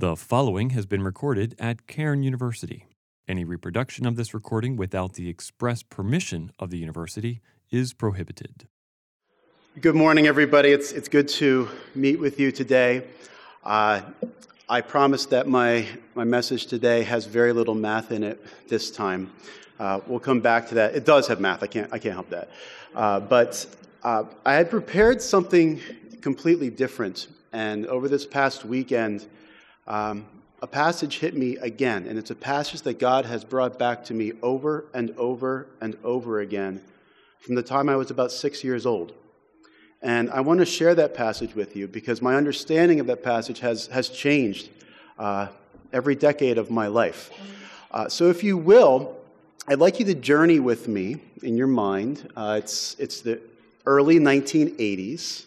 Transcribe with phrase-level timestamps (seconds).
[0.00, 2.86] The following has been recorded at Cairn University.
[3.28, 8.66] Any reproduction of this recording without the express permission of the university is prohibited.
[9.78, 10.70] Good morning, everybody.
[10.70, 13.02] It's, it's good to meet with you today.
[13.62, 14.00] Uh,
[14.70, 19.30] I promise that my, my message today has very little math in it this time.
[19.78, 20.94] Uh, we'll come back to that.
[20.94, 22.48] It does have math, I can't, I can't help that.
[22.94, 23.66] Uh, but
[24.02, 25.78] uh, I had prepared something
[26.22, 29.26] completely different, and over this past weekend,
[29.90, 30.24] um,
[30.62, 34.14] a passage hit me again, and it's a passage that God has brought back to
[34.14, 36.80] me over and over and over again
[37.40, 39.12] from the time I was about six years old.
[40.00, 43.58] And I want to share that passage with you because my understanding of that passage
[43.60, 44.68] has, has changed
[45.18, 45.48] uh,
[45.92, 47.32] every decade of my life.
[47.90, 49.16] Uh, so, if you will,
[49.66, 52.30] I'd like you to journey with me in your mind.
[52.36, 53.40] Uh, it's, it's the
[53.86, 55.46] early 1980s.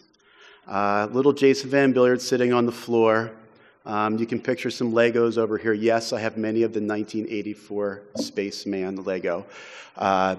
[0.68, 3.32] Uh, little Jason Van Billiard sitting on the floor.
[3.86, 5.74] Um, you can picture some Legos over here.
[5.74, 9.44] Yes, I have many of the 1984 Spaceman Lego.
[9.96, 10.36] Uh,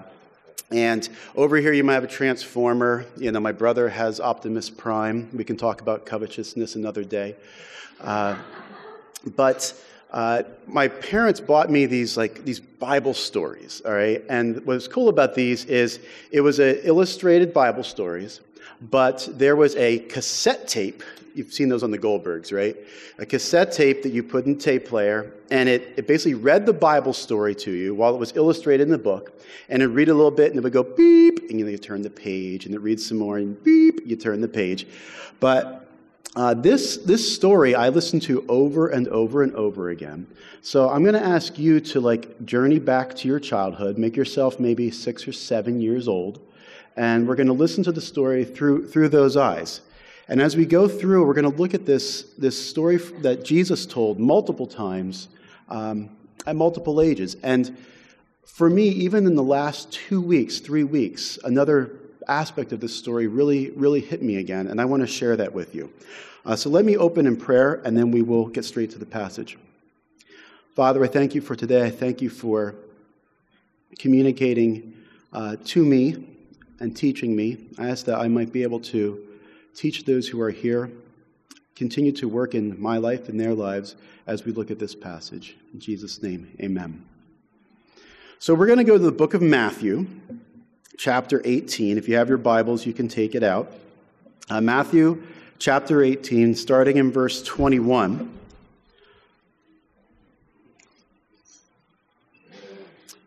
[0.72, 3.04] and over here, you might have a transformer.
[3.16, 5.28] You know, my brother has Optimus Prime.
[5.32, 7.36] We can talk about covetousness another day.
[8.00, 8.36] Uh,
[9.36, 9.80] but
[10.10, 13.80] uh, my parents bought me these like these Bible stories.
[13.84, 16.00] All right, and what's cool about these is
[16.32, 18.40] it was a illustrated Bible stories,
[18.80, 21.02] but there was a cassette tape
[21.36, 22.76] you've seen those on the Goldbergs, right?
[23.18, 26.72] A cassette tape that you put in tape player, and it, it basically read the
[26.72, 30.14] Bible story to you while it was illustrated in the book, and it read a
[30.14, 32.80] little bit, and it would go beep, and you, you turn the page, and it
[32.80, 34.86] reads some more, and beep, you turn the page.
[35.38, 35.86] But
[36.34, 40.26] uh, this, this story I listened to over and over and over again.
[40.62, 44.58] So I'm going to ask you to like journey back to your childhood, make yourself
[44.58, 46.40] maybe six or seven years old,
[46.96, 49.80] and we're going to listen to the story through, through those eyes.
[50.28, 53.86] And as we go through, we're going to look at this, this story that Jesus
[53.86, 55.28] told multiple times
[55.68, 56.10] um,
[56.46, 57.36] at multiple ages.
[57.42, 57.76] And
[58.44, 61.92] for me, even in the last two weeks, three weeks, another
[62.26, 65.52] aspect of this story really, really hit me again, and I want to share that
[65.52, 65.92] with you.
[66.44, 69.06] Uh, so let me open in prayer, and then we will get straight to the
[69.06, 69.58] passage.
[70.74, 71.84] Father, I thank you for today.
[71.84, 72.74] I thank you for
[73.98, 74.94] communicating
[75.32, 76.35] uh, to me
[76.80, 77.68] and teaching me.
[77.78, 79.22] I ask that I might be able to
[79.74, 80.90] teach those who are here,
[81.74, 85.56] continue to work in my life and their lives as we look at this passage.
[85.72, 87.04] In Jesus' name, amen.
[88.38, 90.06] So we're going to go to the book of Matthew,
[90.98, 91.98] chapter 18.
[91.98, 93.72] If you have your Bibles, you can take it out.
[94.48, 95.22] Uh, Matthew
[95.58, 98.32] chapter 18, starting in verse 21.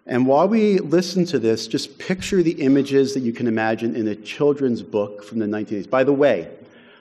[0.10, 4.08] And while we listen to this, just picture the images that you can imagine in
[4.08, 5.88] a children's book from the 1980s.
[5.88, 6.50] By the way,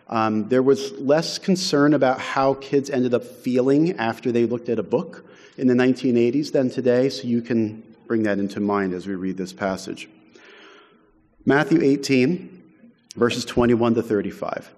[0.08, 4.78] um, there was less concern about how kids ended up feeling after they looked at
[4.78, 5.24] a book
[5.56, 9.38] in the 1980s than today, so you can bring that into mind as we read
[9.38, 10.06] this passage.
[11.46, 12.62] Matthew 18,
[13.16, 14.70] verses 21 to 35.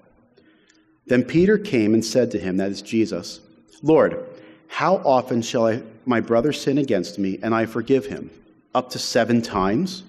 [1.06, 3.40] Then Peter came and said to him, that is Jesus,
[3.82, 4.24] Lord,
[4.68, 8.30] how often shall I, my brother sin against me and I forgive him?
[8.74, 10.02] Up to seven times?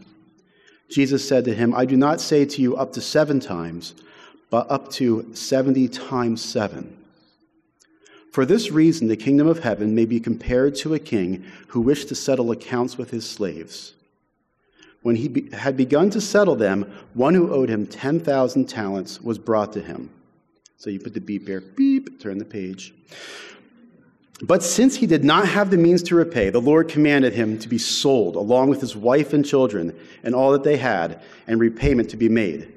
[0.90, 3.94] Jesus said to him, I do not say to you up to seven times,
[4.50, 6.98] but up to 70 times seven.
[8.34, 12.10] For this reason, the kingdom of heaven may be compared to a king who wished
[12.10, 13.94] to settle accounts with his slaves.
[15.02, 19.38] When he be- had begun to settle them, one who owed him 10,000 talents was
[19.38, 20.10] brought to him.
[20.78, 22.94] So you put the beep there, beep, turn the page.
[24.44, 27.70] But since he did not have the means to repay, the Lord commanded him to
[27.70, 32.10] be sold along with his wife and children and all that they had, and repayment
[32.10, 32.74] to be made.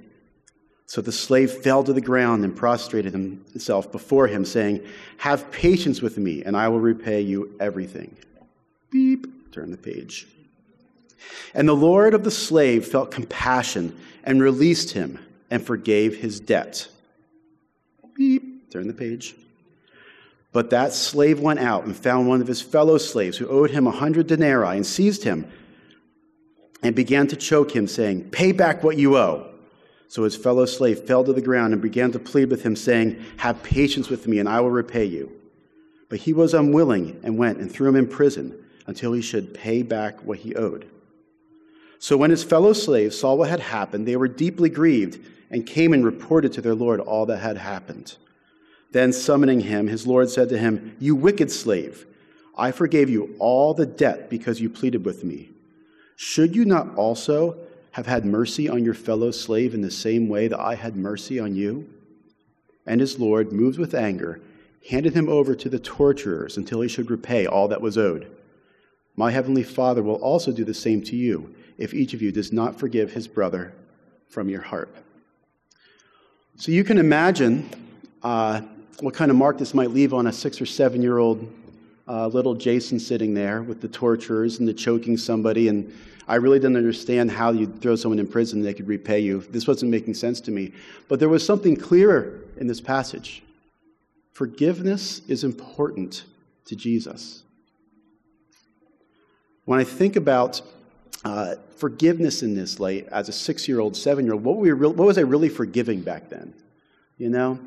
[0.86, 4.84] So the slave fell to the ground and prostrated himself before him, saying,
[5.16, 8.14] Have patience with me, and I will repay you everything.
[8.90, 10.26] Beep, turn the page.
[11.54, 15.18] And the Lord of the slave felt compassion and released him
[15.50, 16.88] and forgave his debt.
[18.14, 19.34] Beep, turn the page.
[20.54, 23.88] But that slave went out and found one of his fellow slaves who owed him
[23.88, 25.50] a hundred denarii and seized him
[26.80, 29.50] and began to choke him, saying, Pay back what you owe.
[30.06, 33.20] So his fellow slave fell to the ground and began to plead with him, saying,
[33.38, 35.32] Have patience with me, and I will repay you.
[36.08, 38.56] But he was unwilling and went and threw him in prison
[38.86, 40.88] until he should pay back what he owed.
[41.98, 45.18] So when his fellow slaves saw what had happened, they were deeply grieved
[45.50, 48.16] and came and reported to their Lord all that had happened.
[48.94, 52.06] Then, summoning him, his Lord said to him, You wicked slave,
[52.56, 55.50] I forgave you all the debt because you pleaded with me.
[56.14, 57.56] Should you not also
[57.90, 61.40] have had mercy on your fellow slave in the same way that I had mercy
[61.40, 61.92] on you?
[62.86, 64.40] And his Lord, moved with anger,
[64.88, 68.30] handed him over to the torturers until he should repay all that was owed.
[69.16, 72.52] My heavenly Father will also do the same to you if each of you does
[72.52, 73.74] not forgive his brother
[74.28, 74.94] from your heart.
[76.58, 77.68] So you can imagine
[78.22, 78.60] uh,
[79.00, 81.50] what kind of mark this might leave on a six or seven year old
[82.06, 85.68] uh, little Jason sitting there with the torturers and the choking somebody.
[85.68, 85.92] And
[86.28, 89.40] I really didn't understand how you'd throw someone in prison and they could repay you.
[89.50, 90.72] This wasn't making sense to me.
[91.08, 93.42] But there was something clearer in this passage.
[94.32, 96.24] Forgiveness is important
[96.66, 97.42] to Jesus.
[99.64, 100.60] When I think about
[101.24, 104.72] uh, forgiveness in this light as a six year old, seven year old, what, we
[104.72, 106.52] what was I really forgiving back then?
[107.16, 107.58] You know?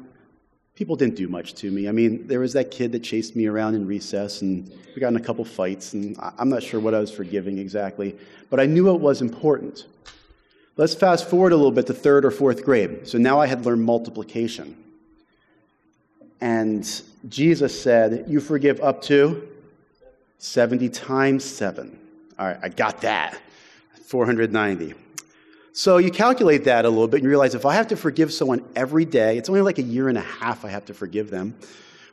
[0.77, 1.89] People didn't do much to me.
[1.89, 5.07] I mean, there was that kid that chased me around in recess, and we got
[5.07, 8.15] in a couple fights, and I'm not sure what I was forgiving exactly,
[8.51, 9.88] but I knew it was important.
[10.75, 13.07] Let's fast forward a little bit to third or fourth grade.
[13.07, 14.77] So now I had learned multiplication.
[16.41, 19.47] And Jesus said, You forgive up to
[20.38, 21.97] 70 times 7.
[22.38, 23.41] All right, I got that.
[24.06, 24.94] 490.
[25.77, 28.33] So you calculate that a little bit and you realize if I have to forgive
[28.33, 31.29] someone every day, it's only like a year and a half I have to forgive
[31.29, 31.56] them.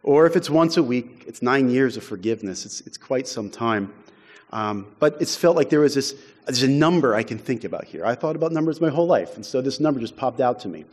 [0.03, 2.67] Or if it's once a week, it's nine years of forgiveness.
[2.67, 3.91] It's, it's quite some time.
[4.53, 6.15] Um, but it's felt like there was this,
[6.45, 8.05] there's a number I can think about here.
[8.05, 10.69] I thought about numbers my whole life, and so this number just popped out to
[10.69, 10.85] me.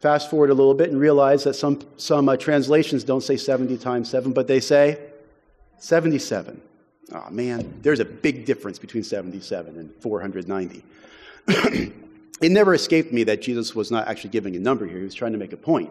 [0.00, 3.76] Fast forward a little bit and realize that some, some uh, translations don't say 70
[3.76, 4.98] times 7, but they say
[5.76, 6.58] 77.
[7.12, 10.82] Oh man, there's a big difference between 77 and 490.
[12.40, 15.14] it never escaped me that Jesus was not actually giving a number here, he was
[15.14, 15.90] trying to make a point.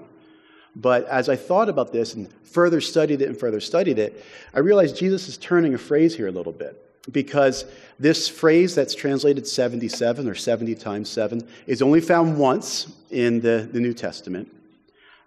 [0.76, 4.24] But as I thought about this and further studied it and further studied it,
[4.54, 6.84] I realized Jesus is turning a phrase here a little bit.
[7.12, 7.66] Because
[8.00, 13.68] this phrase that's translated 77 or 70 times 7 is only found once in the,
[13.72, 14.52] the New Testament.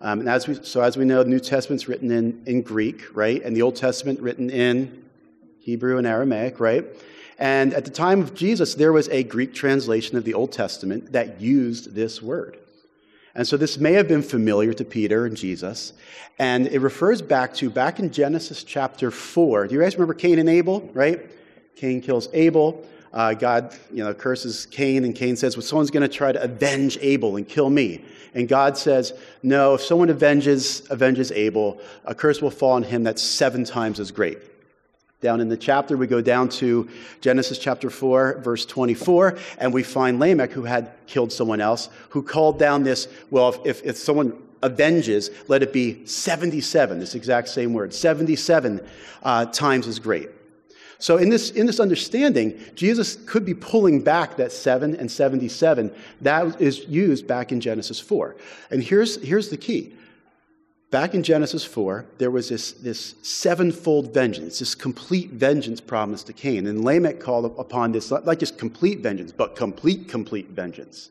[0.02, 3.04] Um, and as we, so, as we know, the New Testament's written in, in Greek,
[3.16, 3.42] right?
[3.42, 5.04] And the Old Testament written in
[5.58, 6.84] Hebrew and Aramaic, right?
[7.40, 11.12] And at the time of Jesus, there was a Greek translation of the Old Testament
[11.12, 12.58] that used this word.
[13.34, 15.94] And so this may have been familiar to Peter and Jesus.
[16.38, 19.68] And it refers back to, back in Genesis chapter 4.
[19.68, 21.30] Do you guys remember Cain and Abel, right?
[21.76, 22.84] Cain kills Abel.
[23.12, 26.40] Uh, God, you know, curses Cain, and Cain says, "Well, someone's going to try to
[26.40, 28.04] avenge Abel and kill me."
[28.34, 29.74] And God says, "No.
[29.74, 34.12] If someone avenges avenges Abel, a curse will fall on him that's seven times as
[34.12, 34.38] great."
[35.20, 36.88] Down in the chapter, we go down to
[37.20, 42.22] Genesis chapter 4, verse 24, and we find Lamech, who had killed someone else, who
[42.22, 44.32] called down this, well, if, if someone
[44.62, 48.80] avenges, let it be 77, this exact same word, 77
[49.22, 50.30] uh, times as great.
[50.98, 55.94] So, in this, in this understanding, Jesus could be pulling back that 7 and 77
[56.20, 58.36] that is used back in Genesis 4.
[58.70, 59.94] And here's, here's the key
[60.90, 66.32] Back in Genesis 4, there was this, this sevenfold vengeance, this complete vengeance promised to
[66.32, 66.66] Cain.
[66.66, 71.10] And Lamech called upon this, not, just complete vengeance, but complete, complete vengeance.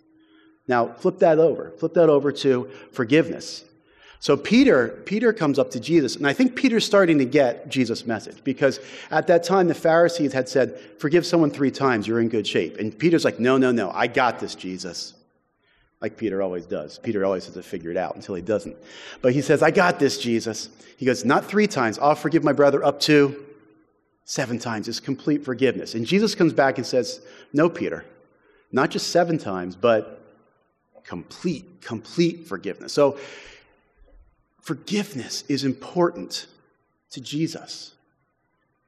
[0.67, 1.71] Now, flip that over.
[1.77, 3.63] Flip that over to forgiveness.
[4.19, 8.05] So Peter, Peter comes up to Jesus, and I think Peter's starting to get Jesus'
[8.05, 8.81] message because
[9.11, 12.77] at that time the Pharisees had said, Forgive someone three times, you're in good shape.
[12.79, 15.13] And Peter's like, No, no, no, I got this, Jesus
[16.01, 16.97] like Peter always does.
[16.97, 18.75] Peter always has to figure it out until he doesn't.
[19.21, 20.69] But he says, I got this, Jesus.
[20.97, 21.99] He goes, Not three times.
[21.99, 23.45] I'll forgive my brother up to
[24.23, 24.87] seven times.
[24.87, 25.95] It's complete forgiveness.
[25.95, 28.05] And Jesus comes back and says, No, Peter,
[28.71, 30.21] not just seven times, but
[31.03, 32.93] complete, complete forgiveness.
[32.93, 33.17] So,
[34.61, 36.45] forgiveness is important
[37.11, 37.93] to Jesus.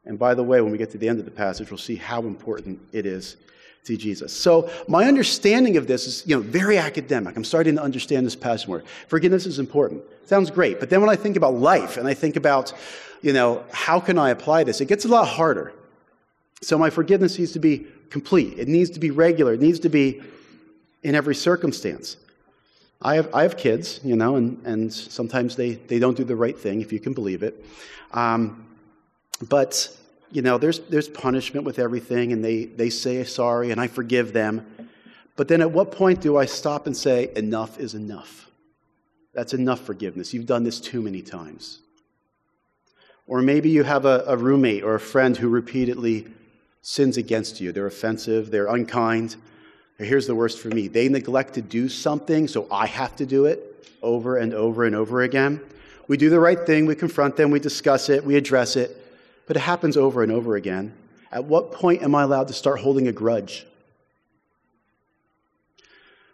[0.06, 1.96] And by the way, when we get to the end of the passage, we'll see
[1.96, 3.38] how important it is
[3.84, 4.32] to Jesus.
[4.32, 7.36] So my understanding of this is, you know, very academic.
[7.36, 8.84] I'm starting to understand this passage more.
[9.08, 10.04] Forgiveness is important.
[10.26, 10.80] Sounds great.
[10.80, 12.74] But then when I think about life and I think about,
[13.22, 15.74] you know, how can I apply this, it gets a lot harder.
[16.62, 18.60] So my forgiveness needs to be complete.
[18.60, 19.54] It needs to be regular.
[19.54, 20.22] It needs to be
[21.02, 22.18] in every circumstance.
[23.02, 26.36] I have, I have kids, you know, and, and sometimes they, they don't do the
[26.36, 27.66] right thing, if you can believe it.
[28.14, 28.68] Um,
[29.50, 29.90] but
[30.32, 34.34] you know, there's, there's punishment with everything, and they, they say sorry, and I forgive
[34.34, 34.66] them.
[35.36, 38.50] But then at what point do I stop and say, enough is enough?
[39.34, 40.34] That's enough forgiveness.
[40.34, 41.80] You've done this too many times.
[43.28, 46.28] Or maybe you have a, a roommate or a friend who repeatedly
[46.82, 47.72] sins against you.
[47.72, 49.36] They're offensive, they're unkind.
[49.98, 53.46] Here's the worst for me they neglect to do something, so I have to do
[53.46, 55.62] it over and over and over again.
[56.08, 59.01] We do the right thing, we confront them, we discuss it, we address it
[59.52, 60.94] but it happens over and over again.
[61.30, 63.68] At what point am I allowed to start holding a grudge?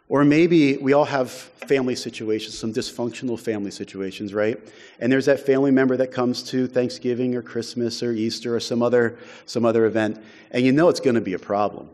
[0.07, 4.59] Or maybe we all have family situations, some dysfunctional family situations, right?
[4.99, 8.83] And there's that family member that comes to Thanksgiving or Christmas or Easter or some
[8.83, 11.89] other, some other event, and you know it's going to be a problem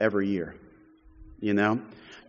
[0.00, 0.56] every year.
[1.38, 1.80] You know?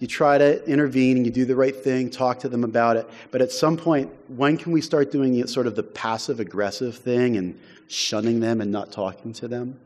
[0.05, 3.09] You try to intervene and you do the right thing, talk to them about it,
[3.31, 7.37] but at some point, when can we start doing sort of the passive aggressive thing
[7.37, 9.79] and shunning them and not talking to them?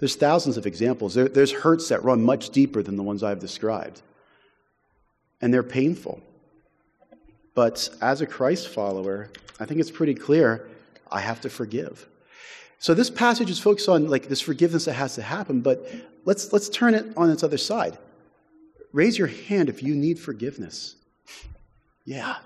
[0.00, 1.14] There's thousands of examples.
[1.14, 4.02] There, there's hurts that run much deeper than the ones I've described
[5.40, 6.20] and they're painful.
[7.54, 10.68] But as a Christ follower, I think it's pretty clear
[11.12, 12.08] I have to forgive.
[12.80, 15.88] So this passage is focused on like this forgiveness that has to happen, but
[16.24, 17.98] let's let's turn it on its other side.
[18.92, 20.96] Raise your hand if you need forgiveness.
[22.04, 22.36] Yeah.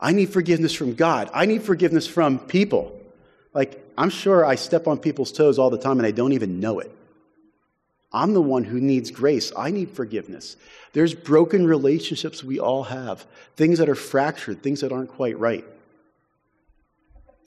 [0.00, 1.30] I need forgiveness from God.
[1.32, 3.00] I need forgiveness from people.
[3.54, 6.60] Like I'm sure I step on people's toes all the time and I don't even
[6.60, 6.94] know it.
[8.12, 9.52] I'm the one who needs grace.
[9.56, 10.56] I need forgiveness.
[10.92, 15.64] There's broken relationships we all have, things that are fractured, things that aren't quite right.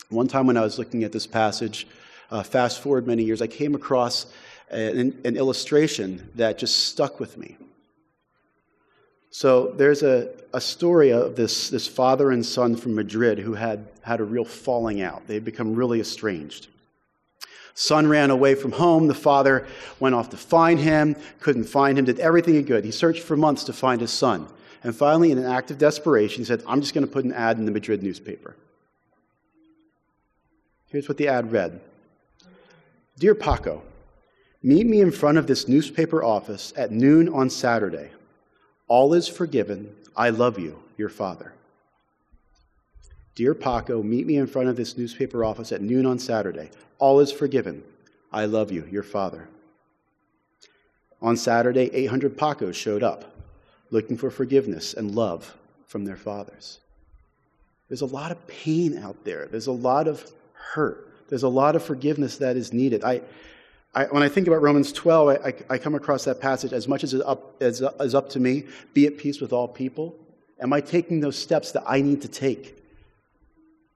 [0.09, 1.87] One time when I was looking at this passage,
[2.31, 4.25] uh, fast forward many years, I came across
[4.69, 7.57] an, an illustration that just stuck with me.
[9.37, 13.87] So there's a, a story of this, this father and son from Madrid who had
[14.01, 15.27] had a real falling out.
[15.27, 16.69] They had become really estranged.
[17.75, 19.05] Son ran away from home.
[19.05, 19.67] The father
[19.99, 22.83] went off to find him, couldn't find him, did everything he could.
[22.83, 24.47] He searched for months to find his son.
[24.83, 27.31] And finally, in an act of desperation, he said, I'm just going to put an
[27.31, 28.55] ad in the Madrid newspaper.
[30.87, 31.79] Here's what the ad read
[33.19, 33.83] Dear Paco,
[34.63, 38.09] meet me in front of this newspaper office at noon on Saturday.
[38.87, 39.93] All is forgiven.
[40.15, 41.53] I love you, your father.
[43.35, 46.71] Dear Paco, meet me in front of this newspaper office at noon on Saturday.
[46.97, 47.83] All is forgiven.
[48.31, 49.47] I love you, your father.
[51.21, 53.35] On Saturday, 800 Pacos showed up
[53.89, 56.79] looking for forgiveness and love from their fathers.
[57.87, 61.75] There's a lot of pain out there, there's a lot of hurt, there's a lot
[61.75, 63.03] of forgiveness that is needed.
[63.03, 63.21] I,
[63.95, 67.03] I, when I think about Romans 12, I, I, come across that passage as much
[67.03, 70.15] as it's up, as, up to me, be at peace with all people.
[70.59, 72.77] Am I taking those steps that I need to take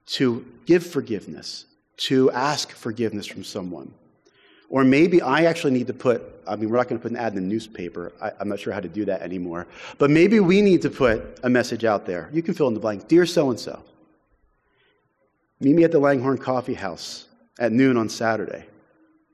[0.06, 3.92] to give forgiveness, to ask forgiveness from someone.
[4.68, 7.18] Or maybe I actually need to put, I mean, we're not going to put an
[7.18, 8.12] ad in the newspaper.
[8.20, 9.66] I, am not sure how to do that anymore.
[9.98, 12.30] But maybe we need to put a message out there.
[12.32, 13.82] You can fill in the blank Dear so and so,
[15.60, 18.64] meet me at the Langhorne Coffee House at noon on Saturday.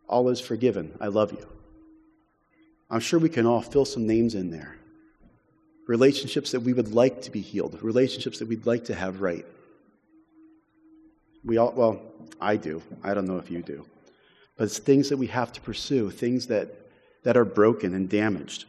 [0.09, 0.97] All is forgiven.
[1.00, 1.47] I love you.
[2.91, 4.77] I'm sure we can all fill some names in there.
[5.87, 9.45] Relationships that we would like to be healed, relationships that we'd like to have right.
[11.45, 12.03] We all, well,
[12.41, 12.83] I do.
[13.03, 13.87] I don't know if you do.
[14.57, 16.69] But it's things that we have to pursue, things that,
[17.23, 18.65] that are broken and damaged.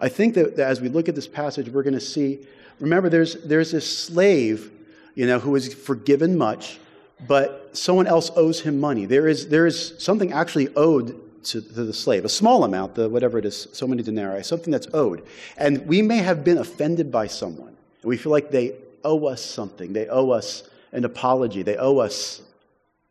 [0.00, 2.46] I think that, that as we look at this passage, we're going to see
[2.82, 4.70] remember, there's, there's this slave,
[5.14, 6.78] you know, who is forgiven much,
[7.26, 9.06] but someone else owes him money.
[9.06, 13.08] There is, there is something actually owed to, to, the slave, a small amount, the,
[13.08, 15.26] whatever it is, so many denarii, something that's owed.
[15.56, 17.68] And we may have been offended by someone,
[18.02, 19.92] and we feel like they owe us something.
[19.92, 20.62] They owe us
[20.92, 22.42] an apology, they owe us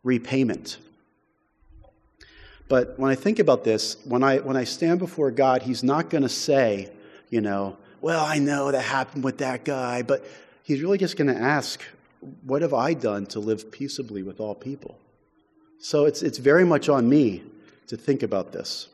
[0.02, 0.78] repayment.
[2.68, 6.08] But when I think about this, when I, when I stand before God, He's not
[6.08, 6.90] going to say,
[7.28, 10.24] you know, well, I know that happened with that guy, but
[10.62, 11.82] He's really just going to ask,
[12.44, 14.98] what have I done to live peaceably with all people?
[15.80, 17.42] So it's, it's very much on me
[17.88, 18.88] to think about this.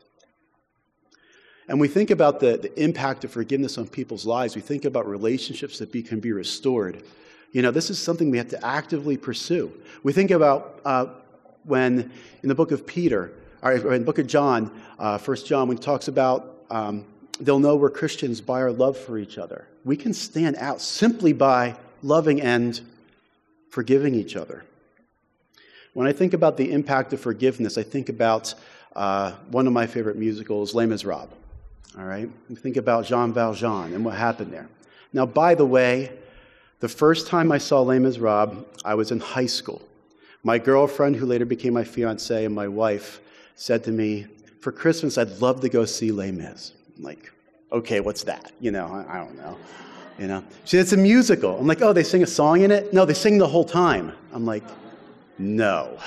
[1.67, 4.55] And we think about the, the impact of forgiveness on people's lives.
[4.55, 7.03] We think about relationships that be, can be restored.
[7.51, 9.71] You know, this is something we have to actively pursue.
[10.01, 11.07] We think about uh,
[11.63, 13.31] when in the book of Peter,
[13.61, 17.05] or in the book of John, uh, 1 John, when he talks about um,
[17.39, 19.67] they'll know we're Christians by our love for each other.
[19.85, 22.79] We can stand out simply by loving and
[23.69, 24.63] forgiving each other.
[25.93, 28.53] When I think about the impact of forgiveness, I think about
[28.95, 31.33] uh, one of my favorite musicals, Les Miserables.
[31.97, 32.29] All right?
[32.51, 34.69] I think about Jean Valjean and what happened there.
[35.13, 36.11] Now, by the way,
[36.79, 39.81] the first time I saw Les Miserables, I was in high school.
[40.43, 43.19] My girlfriend, who later became my fiance and my wife,
[43.55, 44.27] said to me,
[44.61, 46.71] For Christmas, I'd love to go see Les Mis.
[46.97, 47.31] I'm like,
[47.71, 48.51] okay, what's that?
[48.59, 49.57] You know, I, I don't know.
[50.19, 51.57] You know, she said, it's a musical.
[51.57, 52.93] I'm like, oh, they sing a song in it?
[52.93, 54.11] No, they sing the whole time.
[54.33, 54.63] I'm like,
[55.37, 55.97] no.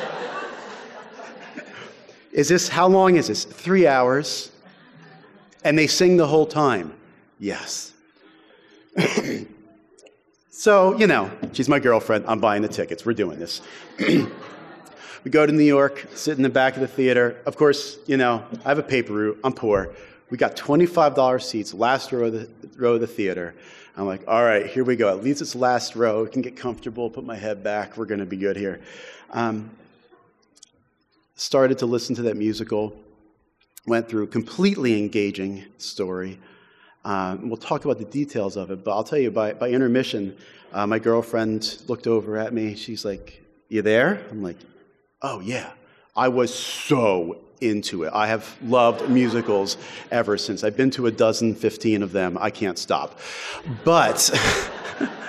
[2.32, 3.44] is this, how long is this?
[3.44, 4.52] Three hours.
[5.64, 6.92] And they sing the whole time.
[7.38, 7.94] Yes.
[10.50, 12.26] so, you know, she's my girlfriend.
[12.28, 13.06] I'm buying the tickets.
[13.06, 13.62] We're doing this.
[13.98, 17.40] we go to New York, sit in the back of the theater.
[17.46, 19.40] Of course, you know, I have a paper route.
[19.42, 19.94] I'm poor.
[20.30, 23.54] We got $25 seats, last row of the, row of the theater.
[23.96, 25.08] I'm like, all right, here we go.
[25.08, 26.24] At least it's last row.
[26.24, 27.96] I can get comfortable, put my head back.
[27.96, 28.80] We're going to be good here.
[29.32, 29.70] Um,
[31.34, 32.96] started to listen to that musical,
[33.86, 36.38] went through completely engaging story.
[37.04, 40.36] Um, we'll talk about the details of it, but I'll tell you by, by intermission,
[40.72, 42.76] uh, my girlfriend looked over at me.
[42.76, 44.24] She's like, You there?
[44.30, 44.58] I'm like,
[45.22, 45.72] Oh, yeah.
[46.14, 48.12] I was so into it.
[48.14, 49.76] I have loved musicals
[50.10, 50.64] ever since.
[50.64, 52.38] I've been to a dozen, 15 of them.
[52.40, 53.18] I can't stop.
[53.84, 54.30] But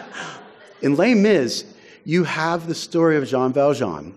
[0.82, 1.66] in Les Mis,
[2.06, 4.16] you have the story of Jean Valjean,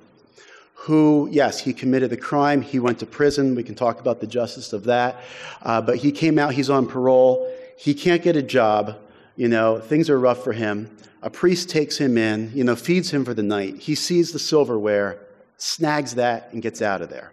[0.75, 2.63] who, yes, he committed the crime.
[2.63, 3.55] He went to prison.
[3.55, 5.21] We can talk about the justice of that.
[5.63, 7.51] Uh, but he came out, he's on parole.
[7.77, 8.97] He can't get a job.
[9.37, 10.97] You know, things are rough for him.
[11.23, 13.79] A priest takes him in, you know, feeds him for the night.
[13.79, 15.19] He sees the silverware,
[15.57, 17.33] snags that, and gets out of there.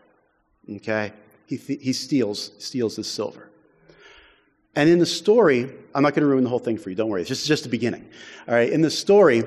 [0.69, 1.13] Okay?
[1.45, 3.49] He, th- he steals, steals the silver.
[4.75, 7.09] And in the story, I'm not going to ruin the whole thing for you, don't
[7.09, 7.21] worry.
[7.21, 8.07] It's just, just the beginning.
[8.47, 8.71] All right?
[8.71, 9.43] In the story,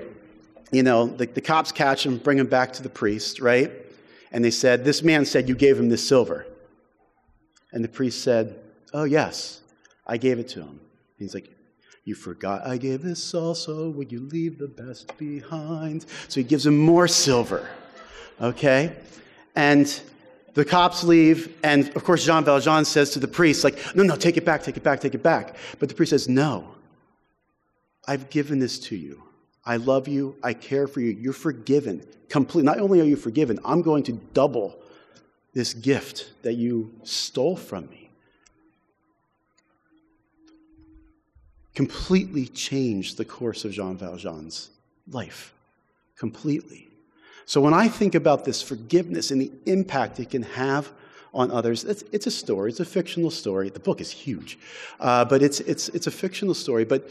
[0.70, 3.72] you know, the, the cops catch him, bring him back to the priest, right?
[4.32, 6.46] And they said, This man said you gave him this silver.
[7.72, 8.58] And the priest said,
[8.92, 9.60] Oh, yes,
[10.06, 10.68] I gave it to him.
[10.68, 10.80] And
[11.18, 11.50] he's like,
[12.04, 13.88] You forgot I gave this also.
[13.90, 16.04] Would you leave the best behind?
[16.28, 17.68] So he gives him more silver.
[18.40, 18.96] Okay?
[19.54, 20.00] And
[20.54, 24.16] the cops leave, and of course, Jean Valjean says to the priest, like, no, no,
[24.16, 25.56] take it back, take it back, take it back.
[25.78, 26.74] But the priest says, no,
[28.06, 29.22] I've given this to you.
[29.64, 30.36] I love you.
[30.42, 31.10] I care for you.
[31.10, 32.06] You're forgiven.
[32.28, 32.64] Complete.
[32.64, 34.78] Not only are you forgiven, I'm going to double
[35.54, 38.10] this gift that you stole from me.
[41.74, 44.70] Completely changed the course of Jean Valjean's
[45.10, 45.52] life.
[46.16, 46.83] Completely.
[47.46, 50.90] So when I think about this forgiveness and the impact it can have
[51.32, 52.70] on others, it's, it's a story.
[52.70, 53.68] It's a fictional story.
[53.68, 54.58] The book is huge,
[55.00, 56.84] uh, but it's, it's, it's a fictional story.
[56.84, 57.08] But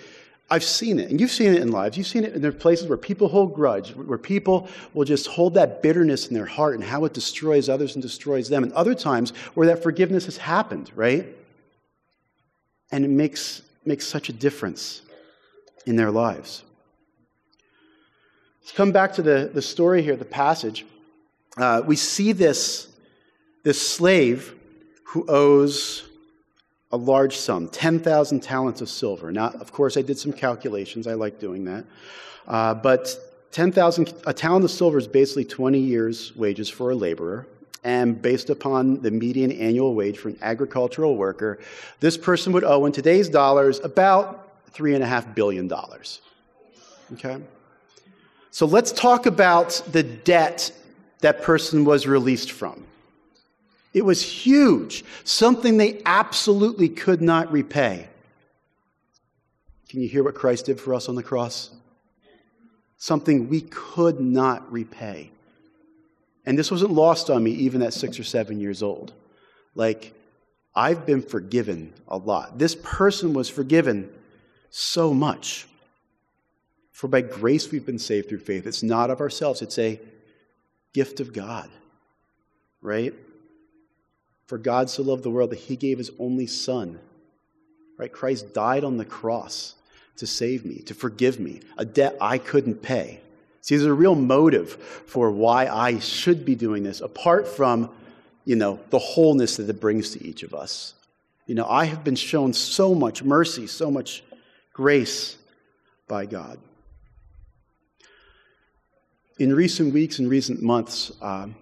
[0.50, 1.98] I've seen it, and you've seen it in lives.
[1.98, 5.54] You've seen it in there places where people hold grudge, where people will just hold
[5.56, 8.63] that bitterness in their heart and how it destroys others and destroys them.
[8.63, 11.26] And other times where that forgiveness has happened, right?
[12.91, 15.02] And it makes, makes such a difference
[15.86, 16.63] in their lives.
[18.63, 20.86] Let's come back to the, the story here, the passage.
[21.58, 22.88] Uh, we see this,
[23.63, 24.56] this slave
[25.04, 26.06] who owes
[26.89, 29.34] a large sum 10,000 talents of silver.
[29.34, 31.08] Now, of course, I did some calculations.
[31.08, 31.84] I like doing that.
[32.47, 33.13] Uh, but
[33.52, 37.45] 10,000, a talent of silver is basically 20 years' wages for a laborer.
[37.84, 41.60] And based upon the median annual wage for an agricultural worker,
[41.99, 45.69] this person would owe in today's dollars about $3.5 billion.
[47.12, 47.43] Okay?
[48.54, 50.72] So let's talk about the debt
[51.22, 52.86] that person was released from.
[53.96, 58.08] It was huge, something they absolutely could not repay.
[59.89, 61.72] Can you hear what Christ did for us on the cross?
[62.98, 65.32] Something we could not repay.
[66.46, 69.13] And this wasn't lost on me even at six or seven years old.
[69.74, 70.13] Like,
[70.76, 72.60] I've been forgiven a lot.
[72.60, 74.12] This person was forgiven
[74.70, 75.66] so much.
[77.04, 78.66] For by grace we've been saved through faith.
[78.66, 80.00] It's not of ourselves, it's a
[80.94, 81.70] gift of God,
[82.82, 83.13] right?
[84.46, 86.98] For God so loved the world that he gave his only Son,
[87.98, 88.10] right?
[88.10, 89.76] Christ died on the cross
[90.16, 93.20] to save me, to forgive me, a debt I couldn't pay.
[93.60, 94.72] See, there's a real motive
[95.06, 97.89] for why I should be doing this, apart from,
[98.46, 100.94] you know, the wholeness that it brings to each of us.
[101.48, 104.24] You know, I have been shown so much mercy, so much
[104.72, 105.36] grace
[106.08, 106.60] by God
[109.39, 111.56] in recent weeks and recent months, um,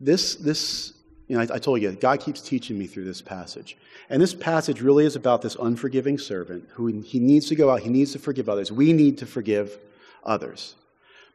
[0.00, 0.94] this, this,
[1.28, 3.76] you know, I, I, told you, God keeps teaching me through this passage.
[4.08, 7.80] And this passage really is about this unforgiving servant who he needs to go out,
[7.80, 8.72] he needs to forgive others.
[8.72, 9.78] We need to forgive
[10.24, 10.74] others.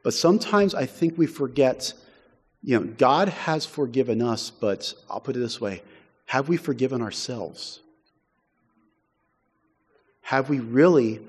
[0.04, 1.94] But sometimes I think we forget,
[2.62, 5.82] you know, God has forgiven us, but I'll put it this way
[6.28, 7.80] have we forgiven ourselves?
[10.22, 11.22] Have we really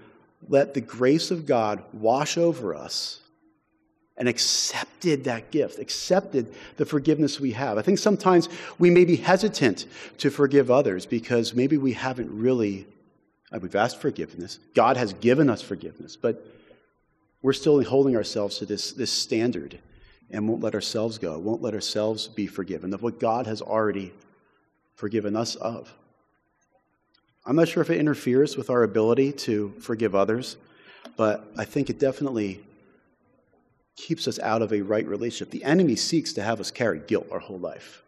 [0.48, 3.20] let the grace of God wash over us
[4.18, 7.76] and accepted that gift, accepted the forgiveness we have.
[7.76, 8.48] I think sometimes
[8.78, 9.86] we may be hesitant
[10.18, 12.86] to forgive others because maybe we haven't really,
[13.52, 14.58] uh, we've asked forgiveness.
[14.74, 16.46] God has given us forgiveness, but
[17.42, 19.78] we're still holding ourselves to this, this standard
[20.30, 24.12] and won't let ourselves go, won't let ourselves be forgiven of what God has already
[24.94, 25.92] forgiven us of.
[27.44, 30.56] I'm not sure if it interferes with our ability to forgive others,
[31.16, 32.64] but I think it definitely
[33.96, 35.50] keeps us out of a right relationship.
[35.50, 38.02] The enemy seeks to have us carry guilt our whole life.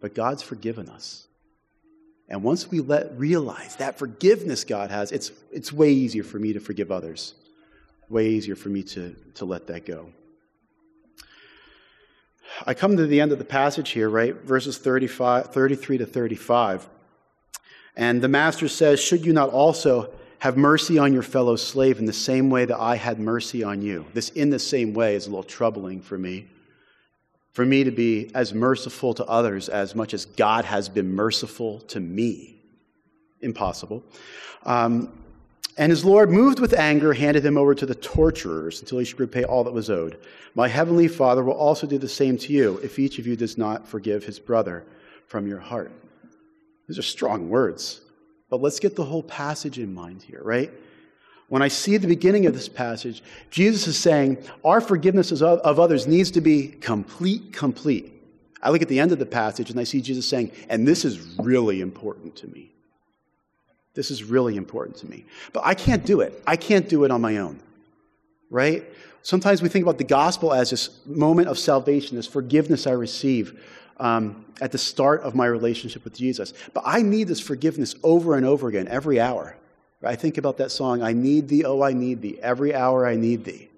[0.00, 1.26] But God's forgiven us.
[2.28, 6.52] And once we let realize that forgiveness God has, it's, it's way easier for me
[6.52, 7.34] to forgive others.
[8.08, 10.10] Way easier for me to, to let that go.
[12.64, 14.34] I come to the end of the passage here, right?
[14.34, 16.88] Verses 35, 33 to 35.
[17.96, 22.04] And the master says, Should you not also have mercy on your fellow slave in
[22.04, 24.04] the same way that I had mercy on you?
[24.14, 26.46] This in the same way is a little troubling for me.
[27.52, 31.80] For me to be as merciful to others as much as God has been merciful
[31.80, 32.60] to me.
[33.40, 34.04] Impossible.
[34.64, 35.22] Um,
[35.78, 39.20] and his Lord, moved with anger, handed him over to the torturers until he should
[39.20, 40.18] repay all that was owed.
[40.54, 43.58] My heavenly Father will also do the same to you if each of you does
[43.58, 44.84] not forgive his brother
[45.26, 45.92] from your heart.
[46.88, 48.00] These are strong words,
[48.48, 50.70] but let's get the whole passage in mind here, right?
[51.48, 56.06] When I see the beginning of this passage, Jesus is saying our forgiveness of others
[56.06, 58.12] needs to be complete, complete.
[58.62, 61.04] I look at the end of the passage and I see Jesus saying, and this
[61.04, 62.72] is really important to me.
[63.94, 65.24] This is really important to me.
[65.52, 66.42] But I can't do it.
[66.46, 67.60] I can't do it on my own,
[68.50, 68.84] right?
[69.22, 73.60] Sometimes we think about the gospel as this moment of salvation, this forgiveness I receive
[73.98, 76.52] um, at the start of my relationship with Jesus.
[76.72, 79.56] But I need this forgiveness over and over again, every hour.
[80.02, 82.38] I think about that song, I need thee, oh, I need thee.
[82.40, 83.68] Every hour I need thee.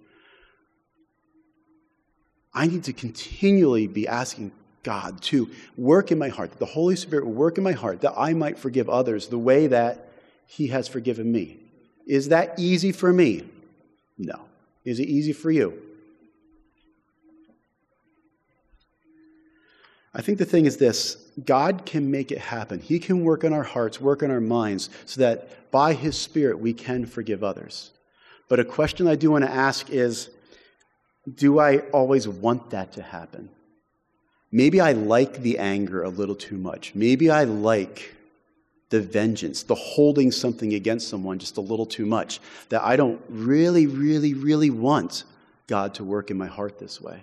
[2.52, 4.52] I need to continually be asking
[4.82, 8.00] God to work in my heart, that the Holy Spirit will work in my heart,
[8.02, 10.08] that I might forgive others the way that
[10.46, 11.58] he has forgiven me.
[12.06, 13.44] Is that easy for me?
[14.16, 14.47] No.
[14.88, 15.74] Is it easy for you?
[20.14, 22.80] I think the thing is this God can make it happen.
[22.80, 26.58] He can work in our hearts, work in our minds, so that by His Spirit
[26.58, 27.90] we can forgive others.
[28.48, 30.30] But a question I do want to ask is
[31.34, 33.50] do I always want that to happen?
[34.50, 36.94] Maybe I like the anger a little too much.
[36.94, 38.14] Maybe I like
[38.90, 43.20] the vengeance, the holding something against someone just a little too much, that I don't
[43.28, 45.24] really, really, really want
[45.66, 47.20] God to work in my heart this way,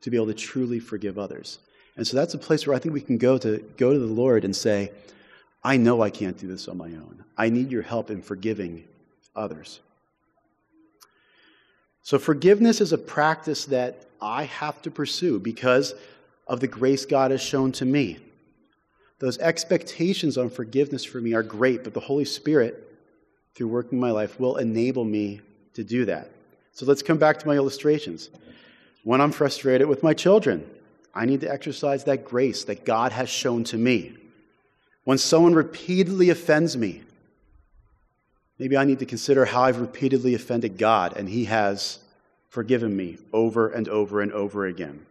[0.00, 1.58] to be able to truly forgive others.
[1.96, 4.06] And so that's a place where I think we can go to go to the
[4.06, 4.90] Lord and say,
[5.62, 7.24] I know I can't do this on my own.
[7.36, 8.84] I need your help in forgiving
[9.34, 9.80] others.
[12.02, 15.94] So forgiveness is a practice that I have to pursue because
[16.46, 18.18] of the grace God has shown to me.
[19.18, 22.98] Those expectations on forgiveness for me are great, but the Holy Spirit,
[23.54, 25.40] through working my life, will enable me
[25.74, 26.30] to do that.
[26.72, 28.28] So let's come back to my illustrations.
[29.04, 30.68] When I'm frustrated with my children,
[31.14, 34.14] I need to exercise that grace that God has shown to me.
[35.04, 37.02] When someone repeatedly offends me,
[38.58, 42.00] maybe I need to consider how I've repeatedly offended God and He has
[42.50, 45.06] forgiven me over and over and over again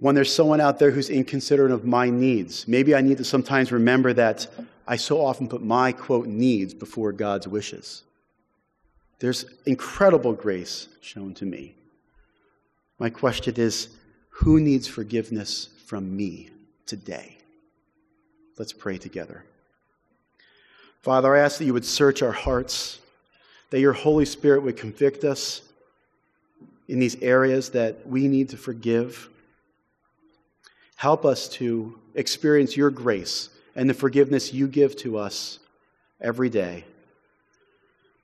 [0.00, 2.66] when there's someone out there who's inconsiderate of my needs.
[2.66, 4.48] Maybe I need to sometimes remember that
[4.86, 8.02] I so often put my, quote, needs before God's wishes.
[9.18, 11.74] There's incredible grace shown to me.
[12.98, 13.90] My question is
[14.30, 16.48] who needs forgiveness from me
[16.86, 17.36] today?
[18.58, 19.44] Let's pray together.
[21.02, 23.00] Father, I ask that you would search our hearts,
[23.68, 25.60] that your Holy Spirit would convict us
[26.88, 29.28] in these areas that we need to forgive
[31.00, 35.58] Help us to experience your grace and the forgiveness you give to us
[36.20, 36.84] every day.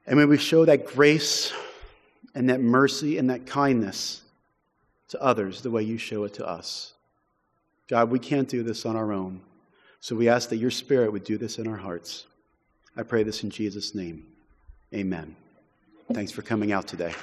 [0.06, 1.54] And may we show that grace
[2.34, 4.20] and that mercy and that kindness
[5.08, 6.92] to others the way you show it to us.
[7.88, 9.40] God, we can't do this on our own.
[10.00, 12.26] So we ask that your Spirit would do this in our hearts.
[12.94, 14.26] I pray this in Jesus' name.
[14.92, 15.34] Amen.
[16.12, 17.14] Thanks for coming out today.